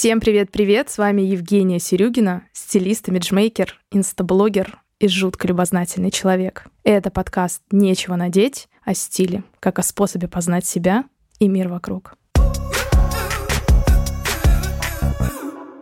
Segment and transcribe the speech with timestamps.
[0.00, 0.88] Всем привет-привет!
[0.88, 6.64] С вами Евгения Серюгина, стилист, имиджмейкер, инстаблогер и жутко любознательный человек.
[6.84, 11.04] Это подкаст «Нечего надеть» о стиле, как о способе познать себя
[11.38, 12.14] и мир вокруг.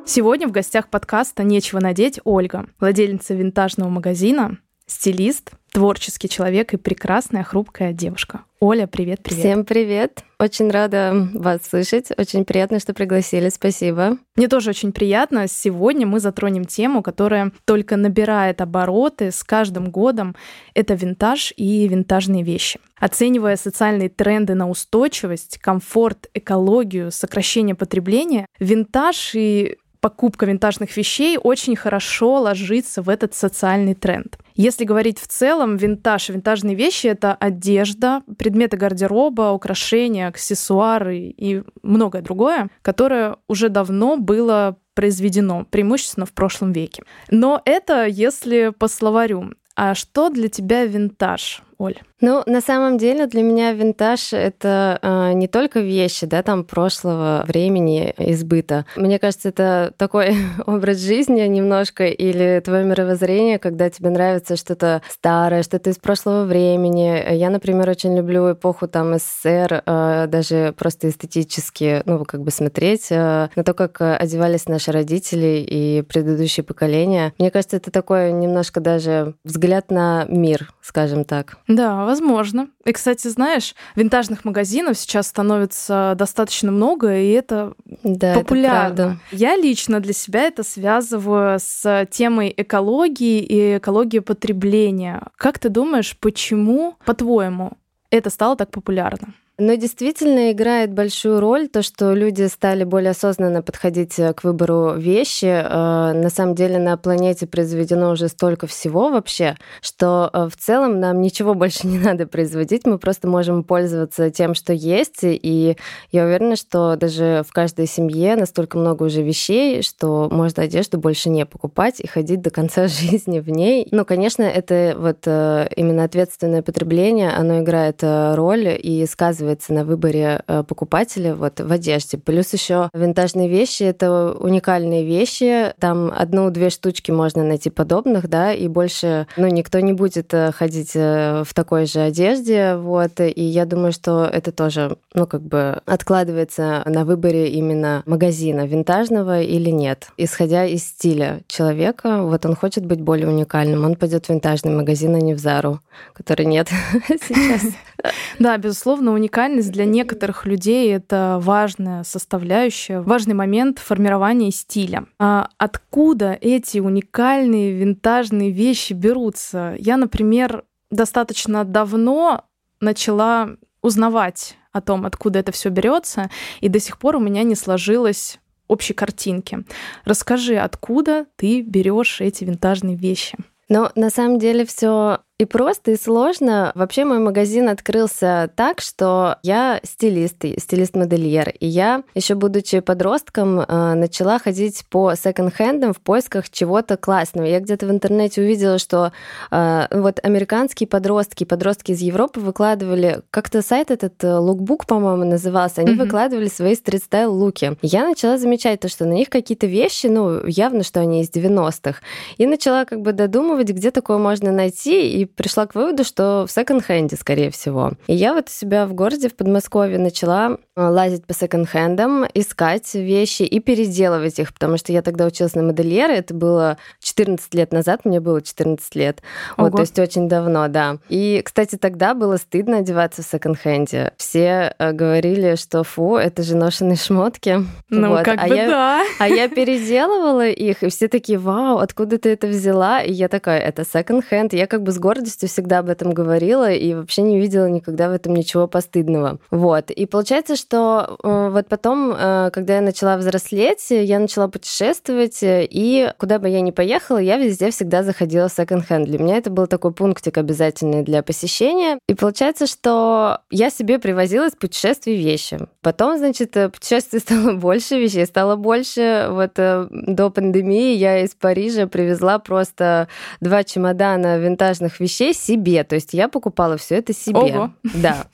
[0.05, 7.45] Сегодня в гостях подкаста «Нечего надеть» Ольга, владельница винтажного магазина, стилист, творческий человек и прекрасная
[7.45, 8.41] хрупкая девушка.
[8.59, 9.39] Оля, привет, привет.
[9.39, 10.25] Всем привет.
[10.41, 12.11] Очень рада вас слышать.
[12.17, 13.51] Очень приятно, что пригласили.
[13.51, 14.19] Спасибо.
[14.35, 15.47] Мне тоже очень приятно.
[15.47, 20.35] Сегодня мы затронем тему, которая только набирает обороты с каждым годом.
[20.75, 22.81] Это винтаж и винтажные вещи.
[22.99, 31.77] Оценивая социальные тренды на устойчивость, комфорт, экологию, сокращение потребления, винтаж и покупка винтажных вещей очень
[31.77, 34.39] хорошо ложится в этот социальный тренд.
[34.59, 42.23] Если говорить в целом, винтаж, винтажные вещи— это одежда, предметы гардероба, украшения, аксессуары и многое
[42.23, 47.05] другое, которое уже давно было произведено, преимущественно в прошлом веке.
[47.31, 49.53] Но это если по словарю.
[49.77, 51.97] А что для тебя винтаж, Оль?
[52.21, 57.45] Ну, на самом деле для меня винтаж— это э, не только вещи, да, там прошлого
[57.47, 58.85] времени, избыта.
[58.97, 60.35] Мне кажется, это такой
[60.67, 67.35] образ жизни немножко или твое мировоззрение, когда тебе нравится что-то старое, что-то из прошлого времени.
[67.35, 73.07] Я, например, очень люблю эпоху там СССР, э, даже просто эстетически, ну, как бы смотреть
[73.13, 77.33] э, на то, как одевались наши родители и предыдущие поколения.
[77.39, 81.59] Мне кажется, это такой немножко даже взгляд на мир, скажем так.
[81.69, 82.69] Да, возможно.
[82.87, 88.93] И, кстати, знаешь, винтажных магазинов сейчас становится достаточно много, и это да, популярно.
[88.93, 95.23] Это Я лично для себя это связываю с темой экологии и экологии потребления.
[95.37, 97.73] Как ты думаешь, почему, по-твоему,
[98.11, 99.35] это стало так популярно?
[99.61, 104.95] Но действительно играет большую роль то, что люди стали более осознанно подходить э, к выбору
[104.97, 105.47] вещи.
[105.47, 111.01] Э, на самом деле на планете произведено уже столько всего вообще, что э, в целом
[111.01, 115.25] нам ничего больше не надо производить, мы просто можем пользоваться тем, что есть.
[115.25, 115.77] И
[116.13, 121.31] я уверена, что даже в каждой семье настолько много уже вещей, что можно одежду больше
[121.31, 123.89] не покупать и ходить до конца жизни в ней.
[123.91, 130.43] Ну, конечно, это вот именно ответственное потребление, оно играет роль и сказывает сказывается на выборе
[130.47, 132.19] э, покупателя вот в одежде.
[132.19, 135.73] Плюс еще винтажные вещи— это уникальные вещи.
[135.79, 140.93] Там одну-две штучки можно найти подобных, да, и больше, ну, никто не будет э, ходить
[140.95, 143.21] э, в такой же одежде, вот.
[143.21, 149.41] И я думаю, что это тоже, ну, как бы откладывается на выборе именно магазина, винтажного
[149.41, 150.09] или нет.
[150.19, 155.15] Исходя из стиля человека, вот он хочет быть более уникальным, он пойдет в винтажный магазин,
[155.15, 155.81] а не в Зару,
[156.15, 156.69] который нет
[157.09, 157.73] сейчас.
[158.39, 165.07] Да, безусловно, уникальность для некоторых людей это важная составляющая, важный момент формирования стиля.
[165.19, 169.75] А откуда эти уникальные винтажные вещи берутся?
[169.79, 172.45] Я, например, достаточно давно
[172.81, 173.51] начала
[173.83, 178.39] узнавать о том, откуда это все берется, и до сих пор у меня не сложилось
[178.69, 179.65] общей картинки.
[180.05, 183.37] Расскажи, откуда ты берешь эти винтажные вещи?
[183.69, 186.73] Но на самом деле все и просто, и сложно.
[186.75, 191.51] Вообще мой магазин открылся так, что я стилист, стилист-модельер.
[191.61, 197.47] И я, еще будучи подростком, э, начала ходить по секонд-хендам в поисках чего-то классного.
[197.47, 199.13] Я где-то в интернете увидела, что
[199.53, 205.93] э, вот американские подростки, подростки из Европы выкладывали, как-то сайт этот, лукбук, по-моему, назывался, они
[205.93, 205.99] mm-hmm.
[205.99, 207.77] выкладывали свои стрит-стайл луки.
[207.81, 212.01] Я начала замечать то, что на них какие-то вещи, ну, явно, что они из 90-х.
[212.39, 216.51] И начала как бы додумывать, где такое можно найти, и пришла к выводу, что в
[216.51, 217.93] секонд-хенде, скорее всего.
[218.07, 223.61] И я вот себя в городе, в Подмосковье, начала лазить по секонд-хендам, искать вещи и
[223.61, 228.21] переделывать их, потому что я тогда училась на модельера, это было 14 лет назад, мне
[228.21, 229.23] было 14 лет.
[229.57, 229.67] Ого.
[229.67, 230.99] Вот, то есть очень давно, да.
[231.09, 234.13] И, кстати, тогда было стыдно одеваться в секонд-хенде.
[234.17, 237.65] Все э, говорили, что фу, это же ношеные шмотки.
[237.91, 238.25] Ну, вот.
[238.25, 239.03] как а бы я, да.
[239.19, 243.03] А я переделывала их, и все такие, вау, откуда ты это взяла?
[243.03, 244.53] И я такая, это секонд-хенд.
[244.53, 248.13] Я как бы с гордостью всегда об этом говорила и вообще не видела никогда в
[248.13, 249.39] этом ничего постыдного.
[249.51, 249.91] Вот.
[249.91, 256.13] И получается, что э, вот потом, э, когда я начала взрослеть, я начала путешествовать, и
[256.19, 259.07] куда бы я ни поехала, я везде всегда заходила в секонд-хенд.
[259.07, 261.99] Для меня это был такой пунктик обязательный для посещения.
[262.09, 265.59] И получается, что я себе привозила из путешествий вещи.
[265.83, 269.29] Потом, значит, путешествий стало больше вещей, стало больше.
[269.31, 273.09] Вот э, до пандемии я из Парижа привезла просто
[273.41, 275.85] два чемодана винтажных вещей себе.
[275.85, 277.39] То есть я покупала все это себе.
[277.39, 277.71] Ого.
[277.83, 278.27] Да.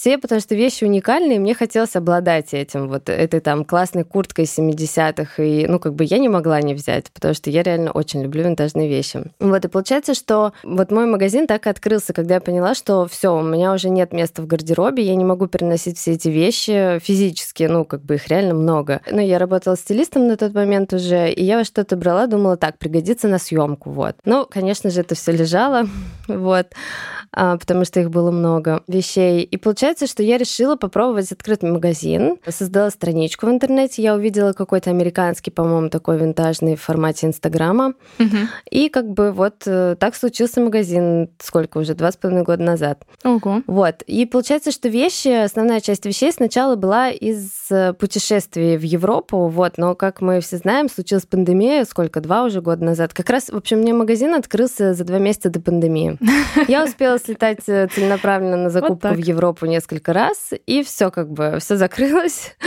[0.00, 5.42] Все, потому что вещи уникальные, мне хотелось обладать этим, вот этой там классной курткой 70-х,
[5.42, 8.44] и, ну, как бы я не могла не взять, потому что я реально очень люблю
[8.44, 9.22] винтажные вещи.
[9.40, 13.36] Вот, и получается, что вот мой магазин так и открылся, когда я поняла, что все,
[13.36, 17.64] у меня уже нет места в гардеробе, я не могу переносить все эти вещи физически,
[17.64, 19.02] ну, как бы их реально много.
[19.10, 22.78] Ну, я работала стилистом на тот момент уже, и я во что-то брала, думала, так,
[22.78, 24.16] пригодится на съемку, вот.
[24.24, 25.82] Ну, конечно же, это все лежало,
[26.26, 26.68] вот,
[27.32, 29.42] а, потому что их было много вещей.
[29.42, 34.90] И получается, что я решила попробовать открыть магазин, создала страничку в интернете, я увидела какой-то
[34.90, 38.36] американский, по-моему, такой винтажный в формате Инстаграма, угу.
[38.70, 43.04] и как бы вот э, так случился магазин, сколько уже, два с половиной года назад.
[43.24, 43.62] Ого.
[43.66, 49.48] Вот, и получается, что вещи, основная часть вещей сначала была из э, путешествий в Европу,
[49.48, 53.14] вот, но, как мы все знаем, случилась пандемия, сколько, два уже года назад.
[53.14, 56.18] Как раз, в общем, мне магазин открылся за два месяца до пандемии.
[56.68, 61.58] Я успела слетать э, целенаправленно на закупку в Европу несколько раз, и все как бы,
[61.60, 62.54] все закрылось.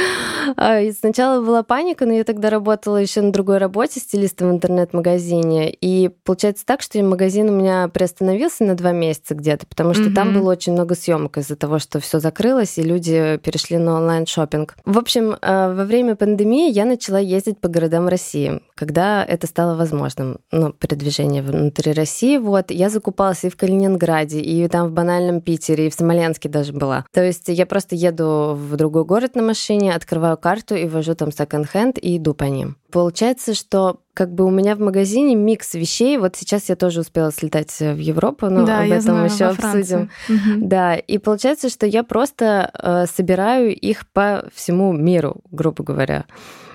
[0.57, 4.51] А, и сначала была паника, но я тогда работала еще на другой работе, стилистом в
[4.51, 5.71] интернет-магазине.
[5.71, 10.13] И получается так, что магазин у меня приостановился на два месяца где-то, потому что mm-hmm.
[10.13, 14.25] там было очень много съемок из-за того, что все закрылось, и люди перешли на онлайн
[14.25, 14.75] шопинг.
[14.83, 19.77] В общем, э, во время пандемии я начала ездить по городам России, когда это стало
[19.77, 22.37] возможным, ну, передвижение внутри России.
[22.37, 26.73] Вот, я закупалась и в Калининграде, и там в банальном Питере, и в Смоленске даже
[26.73, 27.02] была.
[27.11, 31.31] То есть я просто еду в другой город на машине, открываю карту и вожу там
[31.31, 32.77] секонд-хенд и иду по ним.
[32.91, 36.17] Получается, что как бы у меня в магазине микс вещей.
[36.17, 40.11] Вот сейчас я тоже успела слетать в Европу, но да, об этом знаю, еще обсудим.
[40.29, 40.67] Угу.
[40.67, 46.25] Да, и получается, что я просто э, собираю их по всему миру, грубо говоря.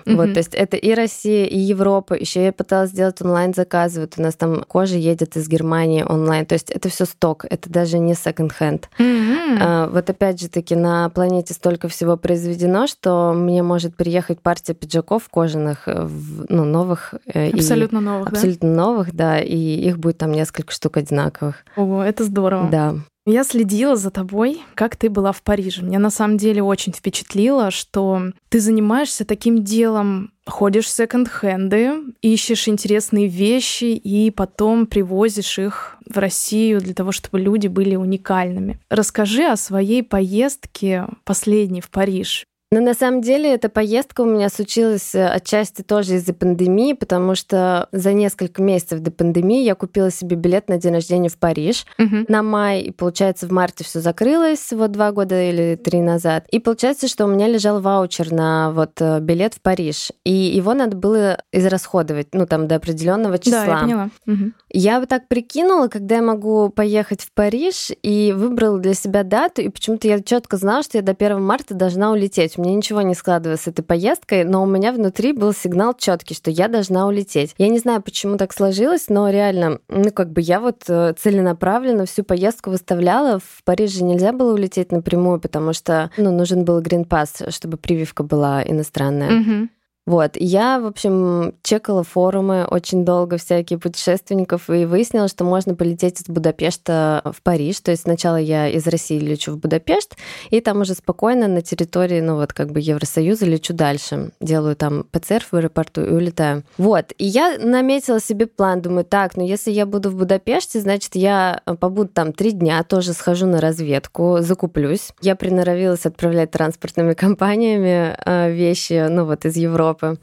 [0.08, 0.16] Mm-hmm.
[0.16, 2.14] Вот, то есть это и Россия, и Европа.
[2.14, 4.00] Еще я пыталась сделать онлайн-заказы.
[4.00, 6.46] Вот у нас там кожа едет из Германии онлайн.
[6.46, 8.88] То есть это все сток, это даже не секонд-хенд.
[8.99, 9.58] Mm-hmm.
[9.60, 14.75] А, вот опять же таки на планете столько всего произведено, что мне может приехать партия
[14.75, 16.08] пиджаков кожаных, э,
[16.49, 17.14] ну, новых.
[17.26, 18.76] Э, абсолютно и, новых, Абсолютно да?
[18.76, 21.64] новых, да, и их будет там несколько штук одинаковых.
[21.76, 22.69] Ого, это здорово.
[22.70, 22.94] Да.
[23.30, 25.82] Я следила за тобой, как ты была в Париже.
[25.82, 31.90] Меня на самом деле очень впечатлило, что ты занимаешься таким делом, ходишь в секонд-хенды,
[32.22, 38.80] ищешь интересные вещи и потом привозишь их в Россию для того, чтобы люди были уникальными.
[38.88, 42.46] Расскажи о своей поездке последней в Париж.
[42.70, 47.35] Но на самом деле эта поездка у меня случилась э, отчасти тоже из-за пандемии, потому
[47.35, 51.87] что за несколько месяцев до пандемии я купила себе билет на день рождения в Париж
[51.99, 52.26] угу.
[52.29, 56.47] на май, и получается в марте все закрылось вот два года или три назад.
[56.50, 60.75] И получается, что у меня лежал ваучер на вот э, билет в Париж, и его
[60.75, 63.65] надо было израсходовать, ну там до определенного числа.
[63.65, 64.11] Да, я поняла.
[64.26, 64.53] Угу.
[64.75, 69.62] Я вот так прикинула, когда я могу поехать в Париж, и выбрала для себя дату,
[69.62, 73.02] и почему-то я четко знала, что я до 1 марта должна улететь у меня ничего
[73.02, 77.06] не складывалось с этой поездкой, но у меня внутри был сигнал четкий, что я должна
[77.06, 77.55] улететь.
[77.56, 82.05] Я не знаю, почему так сложилось, но реально, ну, как бы я вот э, целенаправленно
[82.06, 83.38] всю поездку выставляла.
[83.38, 88.62] В Париже нельзя было улететь напрямую, потому что, ну, нужен был грин-пас, чтобы прививка была
[88.62, 89.31] иностранная.
[89.31, 89.69] Mm-hmm.
[90.08, 96.22] Вот, я, в общем, чекала форумы очень долго всякие путешественников и выяснила, что можно полететь
[96.22, 97.79] из Будапешта в Париж.
[97.81, 100.17] То есть сначала я из России лечу в Будапешт,
[100.48, 104.31] и там уже спокойно на территории, ну вот как бы Евросоюза лечу дальше.
[104.41, 106.62] Делаю там ПЦР в аэропорту и улетаю.
[106.79, 111.17] Вот, и я наметила себе план, думаю, так, ну если я буду в Будапеште, значит,
[111.17, 115.10] я побуду там три дня, тоже схожу на разведку, закуплюсь.
[115.20, 120.20] Я приноровилась отправлять транспортными компаниями э, вещи, ну вот из Европы Европы.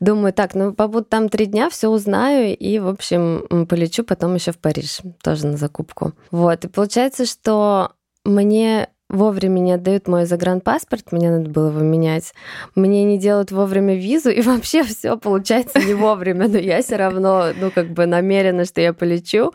[0.00, 4.52] Думаю, так, ну побуду там три дня, все узнаю и, в общем, полечу потом еще
[4.52, 6.12] в Париж, тоже на закупку.
[6.30, 7.92] Вот, и получается, что
[8.24, 12.32] мне вовремя не отдают мой загранпаспорт, мне надо было его менять.
[12.74, 17.48] Мне не делают вовремя визу, и вообще все получается не вовремя, но я все равно,
[17.58, 19.52] ну, как бы намерена, что я полечу.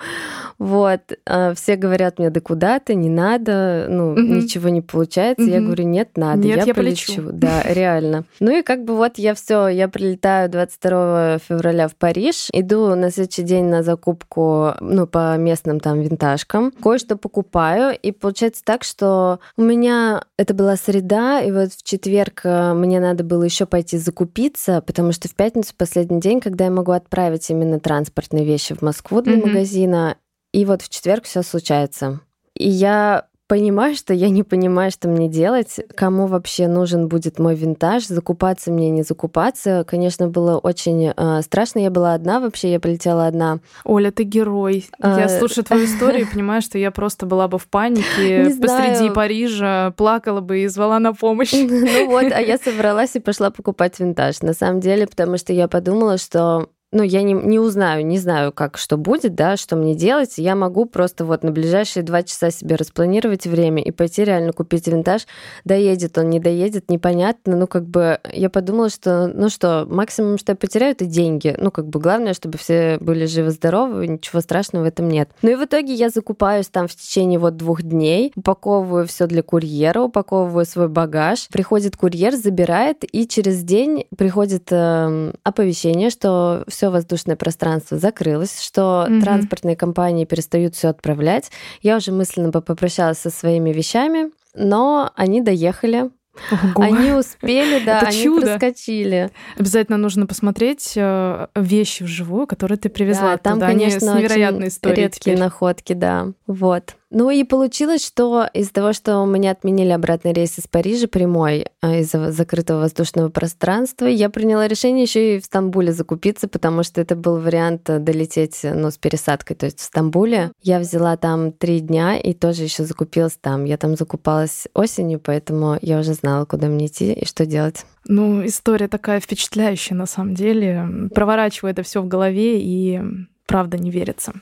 [0.57, 1.01] Вот.
[1.25, 4.21] А все говорят мне, да куда ты, не надо, ну, угу.
[4.21, 5.43] ничего не получается.
[5.43, 5.51] Угу.
[5.51, 7.15] Я говорю, нет, надо, нет, я, я полечу.
[7.15, 7.31] полечу.
[7.33, 8.25] Да, реально.
[8.39, 13.11] Ну и как бы вот я все, я прилетаю 22 февраля в Париж, иду на
[13.11, 19.39] следующий день на закупку, ну, по местным там винтажкам, кое-что покупаю, и получается так, что
[19.57, 23.97] у меня это была среда, и вот в четверг э, мне надо было еще пойти
[23.97, 28.81] закупиться, потому что в пятницу последний день, когда я могу отправить именно транспортные вещи в
[28.81, 29.47] Москву для mm-hmm.
[29.47, 30.17] магазина,
[30.53, 32.21] и вот в четверг все случается.
[32.55, 37.55] И я понимаю, что я не понимаю, что мне делать, кому вообще нужен будет мой
[37.55, 39.83] винтаж, закупаться мне, не закупаться.
[39.87, 41.79] Конечно, было очень э, страшно.
[41.79, 43.59] Я была одна вообще, я полетела одна.
[43.83, 44.87] Оля, ты герой.
[45.01, 45.19] А...
[45.19, 49.91] Я слушаю твою историю и понимаю, что я просто была бы в панике посреди Парижа,
[49.97, 51.53] плакала бы и звала на помощь.
[51.89, 54.41] Ну вот, а я собралась и пошла покупать винтаж.
[54.41, 58.51] На самом деле, потому что я подумала, что ну, я не, не узнаю, не знаю,
[58.51, 60.33] как что будет, да, что мне делать.
[60.37, 64.87] Я могу просто вот на ближайшие два часа себе распланировать время и пойти реально купить
[64.87, 65.27] винтаж.
[65.65, 67.55] Доедет он, не доедет, непонятно.
[67.55, 71.55] Ну, как бы я подумала, что, ну что, максимум, что я потеряю, это деньги.
[71.59, 75.29] Ну, как бы главное, чтобы все были живы-здоровы, ничего страшного в этом нет.
[75.43, 79.43] Ну и в итоге я закупаюсь там в течение вот двух дней, упаковываю все для
[79.43, 81.49] курьера, упаковываю свой багаж.
[81.49, 89.05] Приходит курьер, забирает, и через день приходит э, оповещение, что все воздушное пространство закрылось, что
[89.05, 89.21] mm-hmm.
[89.21, 91.51] транспортные компании перестают все отправлять.
[91.81, 96.09] Я уже мысленно попрощалась со своими вещами, но они доехали.
[96.49, 96.81] Ого.
[96.81, 98.45] Они успели, да, Это они чудо.
[98.45, 99.29] проскочили.
[99.57, 103.31] Обязательно нужно посмотреть э, вещи вживую, которые ты привезла.
[103.31, 103.67] Да, там, туда.
[103.67, 105.39] конечно, они с невероятной историей редкие теперь.
[105.39, 106.27] находки, да.
[106.47, 106.95] Вот.
[107.11, 111.97] Ну и получилось, что из-за того, что меня отменили обратный рейс из Парижа прямой а,
[111.97, 117.15] из-за закрытого воздушного пространства, я приняла решение еще и в Стамбуле закупиться, потому что это
[117.15, 119.55] был вариант э, долететь ну, с пересадкой.
[119.55, 123.65] То есть в Стамбуле я взяла там три дня и тоже еще закупилась там.
[123.65, 127.85] Я там закупалась осенью, поэтому я уже знала, куда мне идти и что делать.
[128.05, 130.87] Ну, история такая впечатляющая на самом деле.
[131.15, 133.01] Проворачиваю это все в голове и
[133.47, 134.33] правда не верится.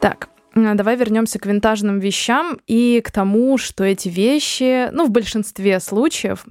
[0.00, 5.78] Так, давай вернемся к винтажным вещам и к тому, что эти вещи, ну, в большинстве
[5.78, 6.46] случаев,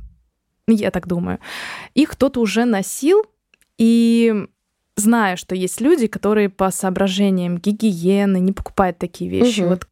[0.68, 1.40] я так думаю,
[1.96, 3.26] их кто-то уже носил,
[3.78, 4.48] и
[4.96, 9.62] зная, что есть люди, которые по соображениям гигиены не покупают такие вещи.
[9.62, 9.70] Угу.
[9.70, 9.88] Вот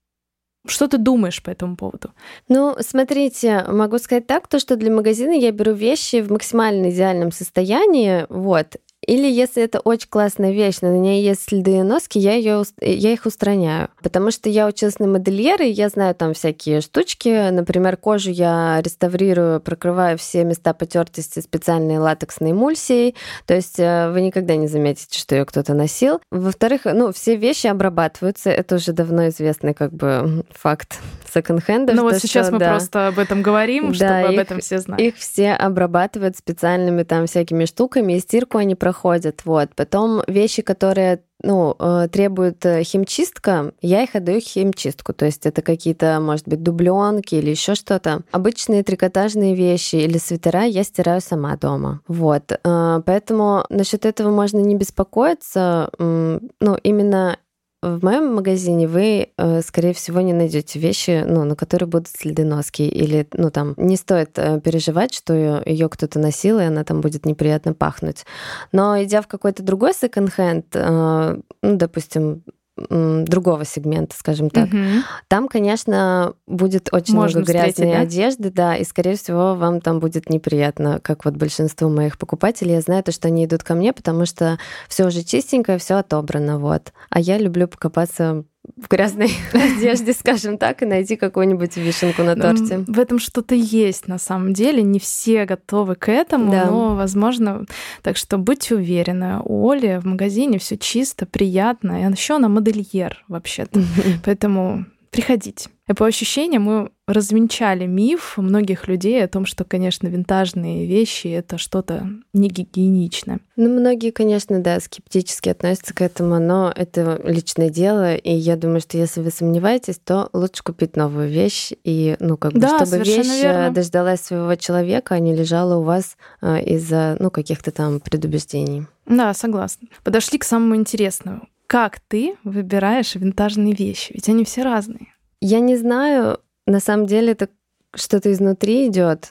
[0.68, 2.12] что ты думаешь по этому поводу?
[2.50, 7.32] Ну, смотрите, могу сказать так, то, что для магазина я беру вещи в максимально идеальном
[7.32, 12.18] состоянии, вот, или если это очень классная вещь, но на ней есть следы и носки,
[12.18, 13.90] я, ее, я их устраняю.
[14.02, 17.50] Потому что я училась на модельеры, и я знаю там всякие штучки.
[17.52, 23.16] Например, кожу я реставрирую, прокрываю все места потертости специальной латексной эмульсией.
[23.46, 26.20] То есть э, вы никогда не заметите, что ее кто-то носил.
[26.32, 28.50] Во-вторых, ну, все вещи обрабатываются.
[28.50, 31.00] Это уже давно известный как бы факт
[31.34, 31.96] секонд-хендов.
[31.96, 34.60] Ну вот сейчас что, мы да, просто об этом говорим, да, чтобы их, об этом
[34.60, 35.04] все знали.
[35.04, 39.42] Их все обрабатывают специальными там всякими штуками, и стирку они проходят.
[39.44, 39.76] Вот.
[39.76, 45.14] Потом вещи, которые ну, э, требуют э, химчистка, я их отдаю химчистку.
[45.14, 48.22] То есть это какие-то, может быть, дубленки или еще что-то.
[48.32, 52.00] Обычные трикотажные вещи или свитера я стираю сама дома.
[52.08, 52.54] Вот.
[52.64, 55.90] Э, поэтому насчет этого можно не беспокоиться.
[56.00, 57.38] Ну, именно
[57.84, 62.44] в моем магазине вы, э, скорее всего, не найдете вещи, ну, на которые будут следы
[62.44, 62.88] носки.
[62.88, 67.26] Или, ну, там, не стоит э, переживать, что ее кто-то носил, и она там будет
[67.26, 68.26] неприятно пахнуть.
[68.72, 72.44] Но идя в какой-то другой секонд-хенд, э, ну, допустим,
[72.90, 74.70] другого сегмента, скажем так.
[74.70, 75.04] Угу.
[75.28, 78.02] Там, конечно, будет очень Можно много грязной да?
[78.02, 82.74] одежды, да, и, скорее всего, вам там будет неприятно, как вот большинству моих покупателей.
[82.74, 86.60] Я знаю то, что они идут ко мне, потому что все уже чистенькое, все отобрано,
[86.60, 86.94] вот.
[87.10, 88.44] А я люблю покопаться
[88.76, 92.80] в грязной одежде, скажем так, и найти какую-нибудь вишенку на торте.
[92.80, 94.84] В этом что-то есть на самом деле.
[94.84, 96.66] Не все готовы к этому, да.
[96.66, 97.66] но, возможно,
[98.02, 102.02] так что будьте уверены, у Оли в магазине все чисто, приятно.
[102.02, 103.82] И еще она модельер вообще-то.
[104.26, 105.70] Поэтому приходите.
[105.88, 111.58] И по ощущениям мы развенчали миф многих людей о том, что, конечно, винтажные вещи— это
[111.58, 113.40] что-то не гигиеничное.
[113.56, 118.82] Ну, многие, конечно, да, скептически относятся к этому, но это личное дело, и я думаю,
[118.82, 123.04] что если вы сомневаетесь, то лучше купить новую вещь, и, ну, как бы, да, чтобы
[123.04, 123.72] вещь э, верно.
[123.72, 128.88] дождалась своего человека, а не лежала у вас э, из-за, ну, каких-то там предубеждений.
[129.06, 129.88] Да, согласна.
[130.04, 131.48] Подошли к самому интересному.
[131.68, 134.12] Как ты выбираешь винтажные вещи?
[134.14, 135.08] Ведь они все разные.
[135.42, 137.50] Я не знаю, на самом деле это
[137.94, 139.30] что-то изнутри идет.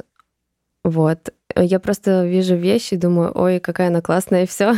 [0.84, 1.30] Вот.
[1.56, 4.74] Я просто вижу вещи и думаю, ой, какая она классная, и все.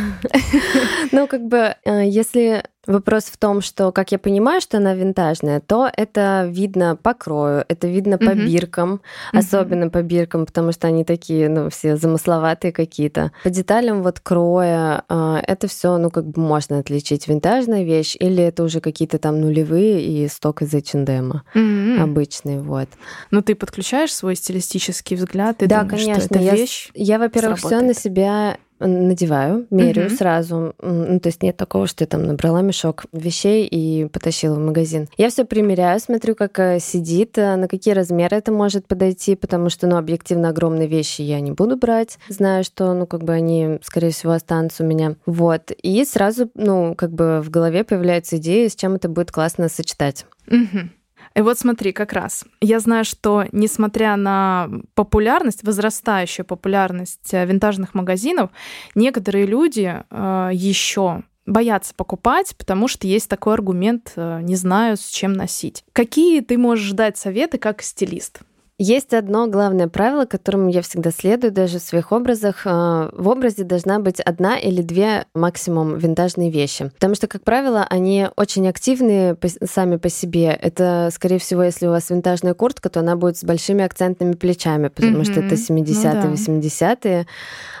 [1.11, 5.59] Ну, как бы, э, если Вопрос в том, что, как я понимаю, что она винтажная,
[5.59, 8.47] то это видно по крою, это видно по uh-huh.
[8.47, 9.37] биркам, uh-huh.
[9.37, 13.31] особенно по биркам, потому что они такие, ну, все замысловатые какие-то.
[13.43, 18.43] По деталям вот кроя а, это все, ну, как бы можно отличить винтажная вещь или
[18.43, 22.01] это уже какие-то там нулевые и сток из H&M uh-huh.
[22.01, 22.89] обычные, вот.
[23.29, 27.19] Ну, ты подключаешь свой стилистический взгляд и да, думаешь, конечно, что эта я, вещь Я,
[27.19, 30.15] во-первых, все на себя надеваю, меряю угу.
[30.15, 30.73] сразу.
[30.81, 35.07] Ну, то есть нет такого, что я там набрала мешок вещей и потащила в магазин.
[35.17, 39.69] Я все примеряю, смотрю, как э, сидит, э, на какие размеры это может подойти, потому
[39.69, 42.17] что, ну, объективно огромные вещи я не буду брать.
[42.29, 45.15] Знаю, что, ну, как бы они, скорее всего, останутся у меня.
[45.25, 45.71] Вот.
[45.71, 50.25] И сразу, ну, как бы в голове появляется идея, с чем это будет классно сочетать.
[50.47, 50.89] Угу.
[51.35, 52.45] И вот смотри, как раз.
[52.61, 58.49] Я знаю, что несмотря на популярность, возрастающую популярность э, винтажных магазинов,
[58.95, 65.07] некоторые люди э, еще боятся покупать, потому что есть такой аргумент, э, не знаю, с
[65.07, 65.83] чем носить.
[65.93, 68.41] Какие ты можешь дать советы как стилист?
[68.81, 72.61] Есть одно главное правило, которому я всегда следую даже в своих образах.
[72.63, 76.89] А, в образе должна быть одна или две максимум винтажные вещи.
[76.93, 79.35] Потому что, как правило, они очень активные
[79.69, 80.57] сами по себе.
[80.61, 84.87] Это, скорее всего, если у вас винтажная куртка, то она будет с большими акцентными плечами,
[84.87, 85.31] потому mm-hmm.
[85.31, 86.67] что это 70-е, ну, да.
[86.67, 87.27] 80-е.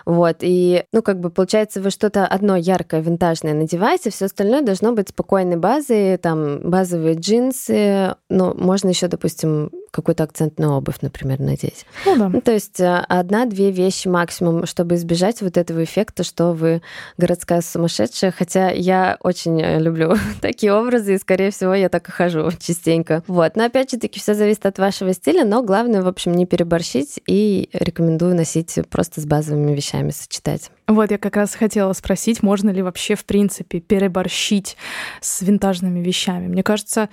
[0.09, 0.37] Вот.
[0.41, 5.09] И, ну, как бы, получается, вы что-то одно яркое, винтажное надеваете, все остальное должно быть
[5.09, 11.85] спокойной базой, там, базовые джинсы, ну, можно еще, допустим, какую-то акцентную обувь, например, надеть.
[12.05, 12.29] Ну, да.
[12.29, 16.81] ну, то есть э, одна-две вещи максимум, чтобы избежать вот этого эффекта, что вы
[17.17, 18.31] городская сумасшедшая.
[18.31, 23.23] Хотя я очень э, люблю такие образы, и, скорее всего, я так и хожу частенько.
[23.27, 23.55] Вот.
[23.55, 27.19] Но опять же таки все зависит от вашего стиля, но главное, в общем, не переборщить
[27.27, 30.71] и рекомендую носить просто с базовыми вещами сочетать.
[30.87, 34.77] Вот я как раз хотела спросить, можно ли вообще, в принципе, переборщить
[35.21, 36.47] с винтажными вещами.
[36.47, 37.09] Мне кажется,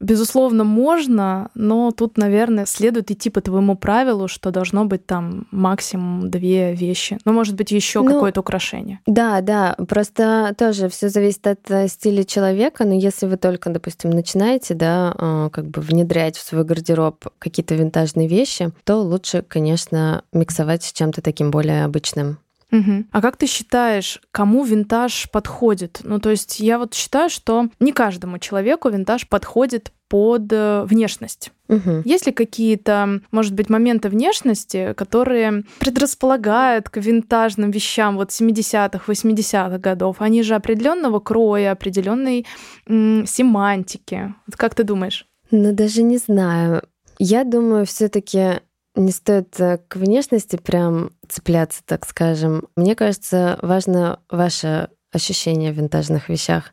[0.00, 6.30] Безусловно, можно, но тут, наверное, следует идти по твоему правилу, что должно быть там максимум
[6.30, 7.18] две вещи.
[7.26, 9.00] Ну, может быть, еще ну, какое-то украшение.
[9.06, 9.76] Да, да.
[9.88, 12.84] Просто тоже все зависит от э, стиля человека.
[12.86, 17.74] Но если вы только, допустим, начинаете, да, э, как бы внедрять в свой гардероб какие-то
[17.74, 22.38] винтажные вещи, то лучше, конечно, миксовать с чем-то таким более обычным.
[22.72, 23.04] Угу.
[23.10, 26.00] А как ты считаешь, кому винтаж подходит?
[26.04, 31.52] Ну, то есть я вот считаю, что не каждому человеку винтаж подходит под э, внешность.
[31.68, 32.02] Угу.
[32.04, 39.78] Есть ли какие-то, может быть, моменты внешности, которые предрасполагают к винтажным вещам вот 70-х, 80-х
[39.78, 40.16] годов?
[40.18, 42.44] Они же определенного кроя, определенной
[42.88, 44.34] м- семантики.
[44.48, 45.26] Вот как ты думаешь?
[45.52, 46.82] Ну, даже не знаю.
[47.20, 48.60] Я думаю, все-таки
[48.94, 52.68] не стоит э, к внешности прям цепляться, так скажем.
[52.76, 56.72] Мне кажется, важно ваше ощущение в винтажных вещах.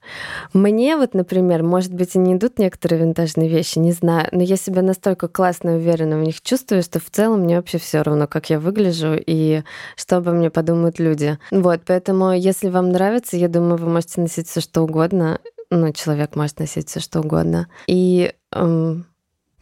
[0.53, 4.57] Мне вот, например, может быть, и не идут некоторые винтажные вещи, не знаю, но я
[4.57, 8.27] себя настолько классно и уверенно в них чувствую, что в целом мне вообще все равно,
[8.27, 9.63] как я выгляжу и
[9.95, 11.39] что обо мне подумают люди.
[11.51, 15.39] Вот, поэтому, если вам нравится, я думаю, вы можете носить все что угодно.
[15.69, 17.67] Ну, человек может носить все что угодно.
[17.87, 19.05] И эм,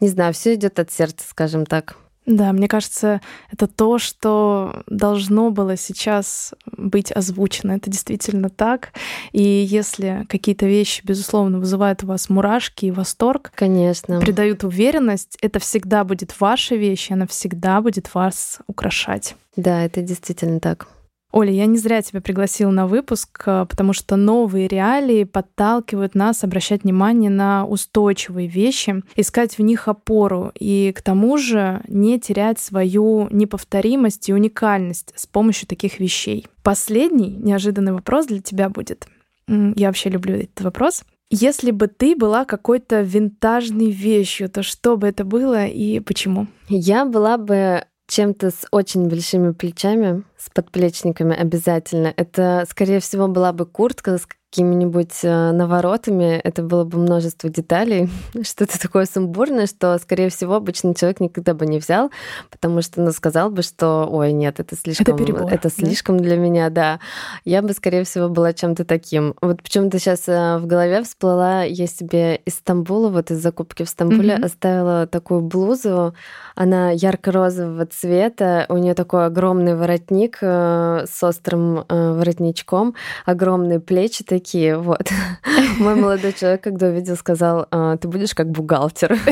[0.00, 1.96] не знаю, все идет от сердца, скажем так.
[2.26, 3.20] Да, мне кажется,
[3.52, 7.72] это то, что должно было сейчас быть озвучено.
[7.72, 8.92] Это действительно так.
[9.30, 15.60] И если какие-то вещи, безусловно, вызывают у вас мурашки и восторг, конечно, придают уверенность, это
[15.60, 19.36] всегда будет ваша вещь, она всегда будет вас украшать.
[19.54, 20.88] Да, это действительно так.
[21.32, 26.44] Оля, я не зря тебя пригласила на выпуск, а, потому что новые реалии подталкивают нас
[26.44, 32.58] обращать внимание на устойчивые вещи, искать в них опору и к тому же не терять
[32.58, 36.46] свою неповторимость и уникальность с помощью таких вещей.
[36.62, 39.08] Последний неожиданный вопрос для тебя будет.
[39.48, 41.04] Я вообще люблю этот вопрос.
[41.30, 46.46] Если бы ты была какой-то винтажной вещью, то что бы это было и почему?
[46.68, 52.12] Я была бы чем-то с очень большими плечами, с подплечниками обязательно.
[52.16, 58.08] Это, скорее всего, была бы куртка с какими-нибудь э, наворотами, это было бы множество деталей,
[58.42, 62.10] что-то такое сумбурное, что, скорее всего, обычный человек никогда бы не взял,
[62.50, 66.24] потому что, ну, сказал бы, что, ой, нет, это слишком, это, перебор, это слишком да?
[66.24, 67.00] для меня, да.
[67.44, 69.34] Я бы, скорее всего, была чем-то таким.
[69.42, 73.90] Вот почему-то сейчас э, в голове всплыла, я себе из Стамбула, вот из закупки в
[73.90, 74.44] Стамбуле mm-hmm.
[74.44, 76.14] оставила такую блузу,
[76.54, 82.94] она ярко-розового цвета, у нее такой огромный воротник э, с острым воротничком,
[83.26, 85.10] огромные плечи такие, такие, вот.
[85.78, 89.18] Мой молодой человек, когда увидел, сказал, «А, ты будешь как бухгалтер.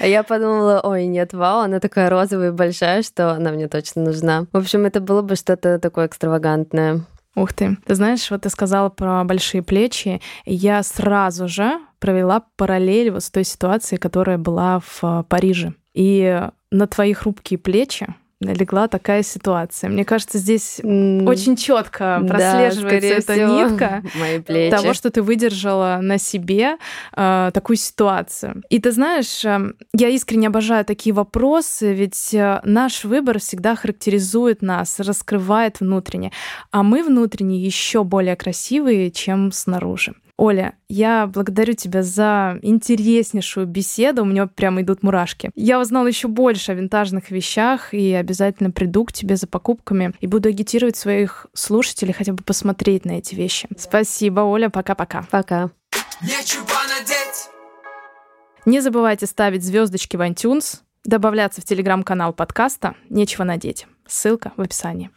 [0.00, 4.02] А я подумала, ой, нет, вау, она такая розовая и большая, что она мне точно
[4.02, 4.46] нужна.
[4.52, 7.02] В общем, это было бы что-то такое экстравагантное.
[7.36, 7.76] Ух ты.
[7.86, 10.20] Ты знаешь, вот ты сказала про большие плечи.
[10.46, 15.74] Я сразу же провела параллель вот с той ситуацией, которая была в Париже.
[15.92, 18.06] И на твои хрупкие плечи
[18.40, 19.90] легла такая ситуация.
[19.90, 21.26] Мне кажется, здесь mm.
[21.26, 24.70] очень четко прослеживается да, эта всего, нитка мои плечи.
[24.70, 26.76] того, что ты выдержала на себе
[27.16, 28.62] э, такую ситуацию.
[28.68, 34.62] И ты знаешь, э, я искренне обожаю такие вопросы, ведь э, наш выбор всегда характеризует
[34.62, 36.32] нас, раскрывает внутренне,
[36.70, 40.14] а мы внутренне еще более красивые, чем снаружи.
[40.36, 44.22] Оля, я благодарю тебя за интереснейшую беседу.
[44.22, 45.50] У меня прямо идут мурашки.
[45.54, 50.26] Я узнала еще больше о винтажных вещах и обязательно приду к тебе за покупками и
[50.26, 53.68] буду агитировать своих слушателей хотя бы посмотреть на эти вещи.
[53.78, 54.70] Спасибо, Оля.
[54.70, 55.24] Пока-пока.
[55.30, 55.70] Пока.
[58.66, 63.86] Не забывайте ставить звездочки в iTunes, добавляться в телеграм-канал подкаста «Нечего надеть».
[64.06, 65.10] Ссылка в описании.